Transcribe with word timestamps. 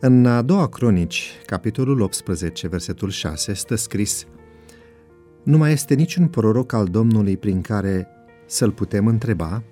În 0.00 0.26
a 0.26 0.42
doua 0.42 0.68
cronici, 0.68 1.32
capitolul 1.46 2.00
18, 2.00 2.68
versetul 2.68 3.10
6, 3.10 3.52
stă 3.52 3.74
scris 3.74 4.26
Nu 5.42 5.56
mai 5.56 5.72
este 5.72 5.94
niciun 5.94 6.28
proroc 6.28 6.72
al 6.72 6.86
Domnului 6.86 7.36
prin 7.36 7.60
care 7.60 8.08
să-l 8.46 8.70
putem 8.70 9.06
întreba? 9.06 9.62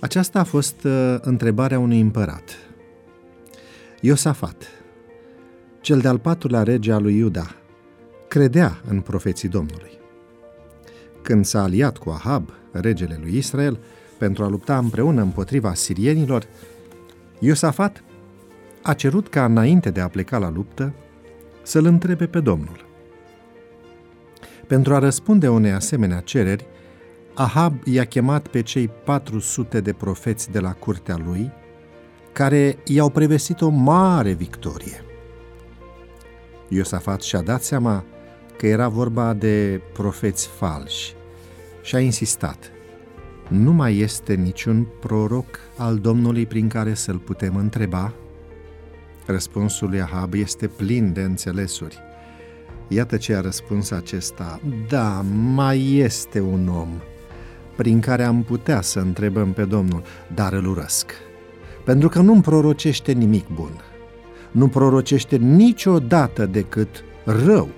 Aceasta 0.00 0.38
a 0.38 0.44
fost 0.44 0.84
uh, 0.84 1.16
întrebarea 1.20 1.78
unui 1.78 2.00
împărat. 2.00 2.50
Iosafat, 4.00 4.66
cel 5.80 5.98
de-al 5.98 6.18
patrulea 6.18 6.62
rege 6.62 6.92
al 6.92 7.02
lui 7.02 7.16
Iuda, 7.16 7.54
credea 8.28 8.80
în 8.88 9.00
profeții 9.00 9.48
Domnului. 9.48 9.98
Când 11.22 11.44
s-a 11.44 11.62
aliat 11.62 11.98
cu 11.98 12.10
Ahab, 12.10 12.50
regele 12.70 13.18
lui 13.20 13.36
Israel, 13.36 13.78
pentru 14.18 14.44
a 14.44 14.48
lupta 14.48 14.78
împreună 14.78 15.22
împotriva 15.22 15.74
sirienilor, 15.74 16.46
Iosafat 17.38 18.02
a 18.82 18.94
cerut 18.94 19.28
ca 19.28 19.44
înainte 19.44 19.90
de 19.90 20.00
a 20.00 20.08
pleca 20.08 20.38
la 20.38 20.50
luptă 20.50 20.92
să-l 21.62 21.84
întrebe 21.84 22.26
pe 22.26 22.40
Domnul. 22.40 22.86
Pentru 24.66 24.94
a 24.94 24.98
răspunde 24.98 25.48
unei 25.48 25.72
asemenea 25.72 26.20
cereri, 26.20 26.66
Ahab 27.34 27.74
i-a 27.84 28.04
chemat 28.04 28.46
pe 28.46 28.62
cei 28.62 28.88
400 29.04 29.80
de 29.80 29.92
profeți 29.92 30.50
de 30.50 30.58
la 30.58 30.72
curtea 30.72 31.16
lui, 31.24 31.50
care 32.32 32.76
i-au 32.84 33.10
prevestit 33.10 33.60
o 33.60 33.68
mare 33.68 34.32
victorie. 34.32 35.04
Iosafat 36.68 37.22
și-a 37.22 37.40
dat 37.40 37.62
seama 37.62 38.04
că 38.56 38.66
era 38.66 38.88
vorba 38.88 39.34
de 39.34 39.80
profeți 39.92 40.48
falși 40.48 41.14
și 41.82 41.94
a 41.94 42.00
insistat. 42.00 42.70
Nu 43.48 43.72
mai 43.72 43.98
este 43.98 44.34
niciun 44.34 44.86
proroc 45.00 45.58
al 45.76 45.98
Domnului 45.98 46.46
prin 46.46 46.68
care 46.68 46.94
să-l 46.94 47.18
putem 47.18 47.56
întreba? 47.56 48.12
Răspunsul 49.26 49.88
lui 49.88 50.00
Ahab 50.00 50.34
este 50.34 50.66
plin 50.66 51.12
de 51.12 51.20
înțelesuri. 51.20 51.98
Iată 52.88 53.16
ce 53.16 53.34
a 53.34 53.40
răspuns 53.40 53.90
acesta. 53.90 54.60
Da, 54.88 55.24
mai 55.54 55.94
este 55.96 56.40
un 56.40 56.68
om 56.68 56.88
prin 57.76 58.00
care 58.00 58.24
am 58.24 58.42
putea 58.42 58.80
să 58.80 58.98
întrebăm 58.98 59.52
pe 59.52 59.64
Domnul, 59.64 60.02
dar 60.34 60.52
îl 60.52 60.66
urăsc. 60.66 61.10
Pentru 61.84 62.08
că 62.08 62.20
nu-mi 62.20 62.42
prorocește 62.42 63.12
nimic 63.12 63.48
bun. 63.48 63.80
Nu 64.50 64.68
prorocește 64.68 65.36
niciodată 65.36 66.46
decât 66.46 67.04
rău. 67.24 67.68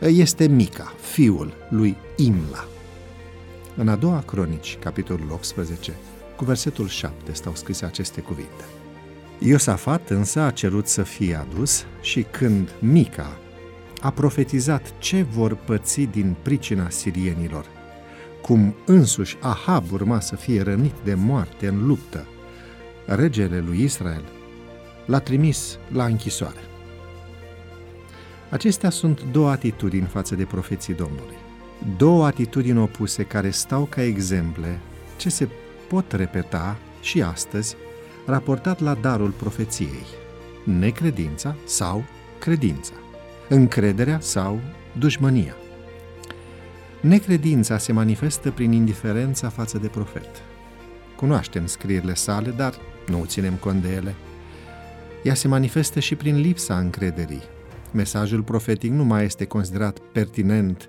Este 0.00 0.48
Mica, 0.48 0.92
fiul 1.00 1.52
lui 1.68 1.96
Imla. 2.16 2.64
În 3.76 3.88
a 3.88 3.96
doua 3.96 4.22
cronici, 4.26 4.78
capitolul 4.80 5.30
18, 5.32 5.92
cu 6.36 6.44
versetul 6.44 6.88
7 6.88 7.32
stau 7.32 7.54
scrise 7.54 7.84
aceste 7.84 8.20
cuvinte. 8.20 8.64
Iosafat 9.42 10.10
însă 10.10 10.40
a 10.40 10.50
cerut 10.50 10.86
să 10.86 11.02
fie 11.02 11.34
adus 11.34 11.84
și 12.00 12.22
când 12.30 12.70
Mica 12.78 13.38
a 14.00 14.10
profetizat 14.10 14.92
ce 14.98 15.22
vor 15.22 15.54
păți 15.54 16.00
din 16.00 16.36
pricina 16.42 16.90
sirienilor, 16.90 17.66
cum 18.42 18.74
însuși 18.86 19.36
Ahab 19.40 19.92
urma 19.92 20.20
să 20.20 20.36
fie 20.36 20.62
rănit 20.62 20.94
de 21.04 21.14
moarte 21.14 21.66
în 21.66 21.86
luptă, 21.86 22.26
regele 23.06 23.60
lui 23.66 23.82
Israel 23.82 24.24
l-a 25.06 25.18
trimis 25.18 25.78
la 25.92 26.04
închisoare. 26.04 26.60
Acestea 28.50 28.90
sunt 28.90 29.22
două 29.32 29.50
atitudini 29.50 30.06
față 30.06 30.34
de 30.34 30.44
profeții 30.44 30.94
Domnului. 30.94 31.36
Două 31.96 32.26
atitudini 32.26 32.78
opuse 32.78 33.22
care 33.22 33.50
stau 33.50 33.84
ca 33.84 34.02
exemple 34.02 34.78
ce 35.16 35.28
se 35.28 35.48
pot 35.88 36.12
repeta 36.12 36.76
și 37.00 37.22
astăzi 37.22 37.76
raportat 38.30 38.80
la 38.80 38.94
darul 38.94 39.30
profeției, 39.30 40.06
necredința 40.64 41.56
sau 41.64 42.04
credința, 42.38 42.92
încrederea 43.48 44.20
sau 44.20 44.60
dușmănia. 44.98 45.54
Necredința 47.00 47.78
se 47.78 47.92
manifestă 47.92 48.50
prin 48.50 48.72
indiferența 48.72 49.48
față 49.48 49.78
de 49.78 49.86
profet. 49.86 50.28
Cunoaștem 51.16 51.66
scrierile 51.66 52.14
sale, 52.14 52.50
dar 52.50 52.74
nu 53.06 53.24
ținem 53.24 53.54
cont 53.54 53.82
de 53.82 53.92
ele. 53.92 54.14
Ea 55.22 55.34
se 55.34 55.48
manifestă 55.48 56.00
și 56.00 56.14
prin 56.14 56.40
lipsa 56.40 56.78
încrederii. 56.78 57.42
Mesajul 57.92 58.42
profetic 58.42 58.90
nu 58.90 59.04
mai 59.04 59.24
este 59.24 59.44
considerat 59.44 59.98
pertinent 59.98 60.88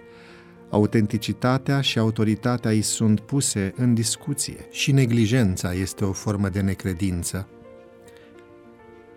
autenticitatea 0.71 1.81
și 1.81 1.99
autoritatea 1.99 2.71
îi 2.71 2.81
sunt 2.81 3.19
puse 3.19 3.73
în 3.75 3.93
discuție 3.93 4.67
și 4.69 4.91
neglijența 4.91 5.73
este 5.73 6.05
o 6.05 6.11
formă 6.11 6.49
de 6.49 6.61
necredință. 6.61 7.47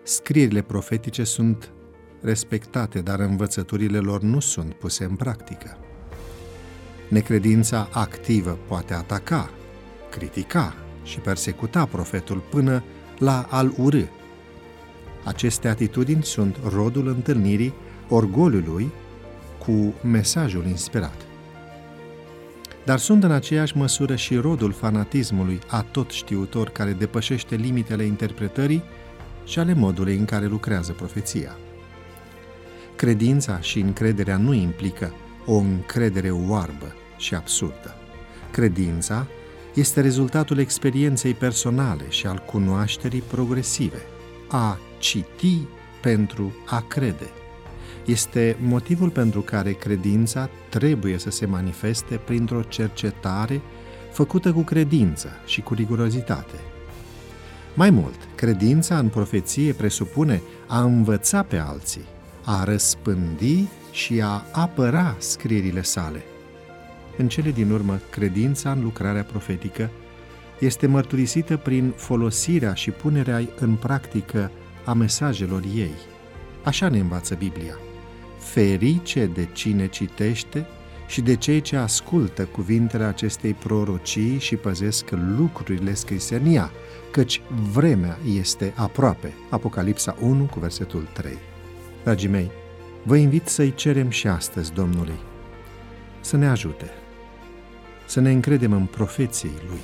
Scrierile 0.03 0.61
profetice 0.61 1.23
sunt 1.23 1.71
respectate, 2.21 2.99
dar 2.99 3.19
învățăturile 3.19 3.97
lor 3.97 4.21
nu 4.21 4.39
sunt 4.39 4.73
puse 4.73 5.03
în 5.03 5.15
practică. 5.15 5.77
Necredința 7.09 7.89
activă 7.91 8.57
poate 8.67 8.93
ataca, 8.93 9.49
critica 10.09 10.75
și 11.03 11.19
persecuta 11.19 11.85
profetul 11.85 12.43
până 12.49 12.83
la 13.17 13.47
al 13.49 13.73
urâ. 13.77 14.03
Aceste 15.23 15.67
atitudini 15.67 16.23
sunt 16.23 16.57
rodul 16.73 17.07
întâlnirii 17.07 17.73
orgoliului 18.09 18.91
cu 19.65 19.93
mesajul 20.03 20.65
inspirat 20.65 21.25
dar 22.85 22.99
sunt 22.99 23.23
în 23.23 23.31
aceeași 23.31 23.77
măsură 23.77 24.15
și 24.15 24.35
rodul 24.35 24.71
fanatismului 24.71 25.59
a 25.67 25.81
tot 25.81 26.09
știutor 26.09 26.69
care 26.69 26.91
depășește 26.91 27.55
limitele 27.55 28.03
interpretării 28.03 28.83
și 29.45 29.59
ale 29.59 29.73
modului 29.73 30.15
în 30.15 30.25
care 30.25 30.45
lucrează 30.45 30.91
profeția. 30.91 31.57
Credința 32.95 33.59
și 33.59 33.79
încrederea 33.79 34.37
nu 34.37 34.53
implică 34.53 35.13
o 35.45 35.55
încredere 35.55 36.31
oarbă 36.31 36.93
și 37.17 37.35
absurdă. 37.35 37.95
Credința 38.51 39.27
este 39.73 40.01
rezultatul 40.01 40.57
experienței 40.57 41.33
personale 41.33 42.03
și 42.09 42.27
al 42.27 42.37
cunoașterii 42.37 43.21
progresive, 43.21 44.01
a 44.49 44.77
citi 44.97 45.57
pentru 46.01 46.55
a 46.65 46.85
crede 46.87 47.29
este 48.05 48.57
motivul 48.61 49.09
pentru 49.09 49.41
care 49.41 49.71
credința 49.71 50.49
trebuie 50.69 51.17
să 51.17 51.29
se 51.29 51.45
manifeste 51.45 52.15
printr-o 52.15 52.61
cercetare 52.61 53.61
făcută 54.11 54.51
cu 54.51 54.61
credință 54.61 55.29
și 55.45 55.61
cu 55.61 55.73
rigurozitate. 55.73 56.59
Mai 57.73 57.89
mult, 57.89 58.27
credința 58.35 58.97
în 58.97 59.07
profeție 59.07 59.73
presupune 59.73 60.41
a 60.67 60.83
învăța 60.83 61.43
pe 61.43 61.57
alții, 61.57 62.05
a 62.43 62.63
răspândi 62.63 63.67
și 63.91 64.21
a 64.21 64.45
apăra 64.51 65.15
scrierile 65.19 65.81
sale. 65.81 66.23
În 67.17 67.27
cele 67.27 67.51
din 67.51 67.71
urmă, 67.71 67.99
credința 68.09 68.71
în 68.71 68.81
lucrarea 68.83 69.23
profetică 69.23 69.89
este 70.59 70.87
mărturisită 70.87 71.57
prin 71.57 71.93
folosirea 71.95 72.73
și 72.73 72.91
punerea 72.91 73.41
în 73.59 73.75
practică 73.75 74.51
a 74.85 74.93
mesajelor 74.93 75.63
ei. 75.75 75.95
Așa 76.63 76.89
ne 76.89 76.99
învață 76.99 77.35
Biblia 77.35 77.77
ferice 78.45 79.25
de 79.25 79.47
cine 79.53 79.87
citește 79.87 80.65
și 81.07 81.21
de 81.21 81.35
cei 81.35 81.61
ce 81.61 81.75
ascultă 81.75 82.45
cuvintele 82.45 83.03
acestei 83.03 83.53
prorocii 83.53 84.39
și 84.39 84.55
păzesc 84.55 85.09
lucrurile 85.37 85.93
scrise 85.93 86.35
în 86.35 86.53
ea, 86.53 86.71
căci 87.11 87.41
vremea 87.73 88.17
este 88.37 88.73
aproape. 88.75 89.33
Apocalipsa 89.49 90.15
1 90.21 90.43
cu 90.43 90.59
versetul 90.59 91.07
3. 91.13 91.31
Dragii 92.03 92.29
mei, 92.29 92.51
vă 93.03 93.15
invit 93.15 93.47
să-i 93.47 93.73
cerem 93.73 94.09
și 94.09 94.27
astăzi 94.27 94.73
Domnului 94.73 95.19
să 96.19 96.37
ne 96.37 96.47
ajute, 96.47 96.89
să 98.05 98.19
ne 98.19 98.31
încredem 98.31 98.71
în 98.71 98.85
profeții 98.85 99.51
Lui. 99.67 99.81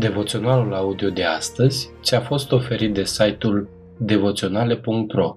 Devoționalul 0.00 0.74
audio 0.74 1.10
de 1.10 1.24
astăzi 1.24 1.90
ți-a 2.02 2.20
fost 2.20 2.52
oferit 2.52 2.94
de 2.94 3.04
site-ul 3.04 3.68
devoționale.ro 3.96 5.36